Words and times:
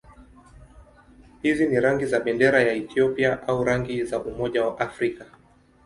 Hizi 1.43 1.67
ni 1.67 1.79
rangi 1.79 2.05
za 2.05 2.19
bendera 2.19 2.61
ya 2.61 2.73
Ethiopia 2.73 3.47
au 3.47 3.63
rangi 3.63 4.03
za 4.03 4.23
Umoja 4.23 4.65
wa 4.65 4.79
Afrika. 4.79 5.25